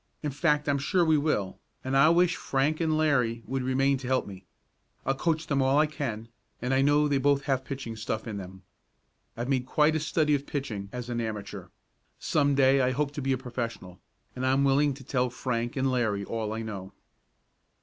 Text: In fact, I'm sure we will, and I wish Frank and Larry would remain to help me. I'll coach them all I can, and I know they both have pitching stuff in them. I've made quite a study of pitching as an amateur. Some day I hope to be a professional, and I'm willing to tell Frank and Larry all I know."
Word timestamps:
In 0.23 0.31
fact, 0.31 0.67
I'm 0.67 0.79
sure 0.79 1.05
we 1.05 1.19
will, 1.19 1.59
and 1.83 1.95
I 1.95 2.09
wish 2.09 2.35
Frank 2.35 2.81
and 2.81 2.97
Larry 2.97 3.43
would 3.45 3.61
remain 3.61 3.99
to 3.99 4.07
help 4.07 4.25
me. 4.25 4.47
I'll 5.05 5.13
coach 5.13 5.45
them 5.45 5.61
all 5.61 5.77
I 5.77 5.85
can, 5.85 6.27
and 6.59 6.73
I 6.73 6.81
know 6.81 7.07
they 7.07 7.19
both 7.19 7.43
have 7.43 7.63
pitching 7.63 7.95
stuff 7.95 8.25
in 8.25 8.37
them. 8.37 8.63
I've 9.37 9.47
made 9.47 9.67
quite 9.67 9.95
a 9.95 9.99
study 9.99 10.33
of 10.33 10.47
pitching 10.47 10.89
as 10.91 11.11
an 11.11 11.21
amateur. 11.21 11.67
Some 12.17 12.55
day 12.55 12.81
I 12.81 12.89
hope 12.89 13.11
to 13.11 13.21
be 13.21 13.31
a 13.33 13.37
professional, 13.37 14.01
and 14.35 14.43
I'm 14.43 14.63
willing 14.63 14.95
to 14.95 15.03
tell 15.03 15.29
Frank 15.29 15.75
and 15.75 15.91
Larry 15.91 16.25
all 16.25 16.51
I 16.51 16.63
know." 16.63 16.93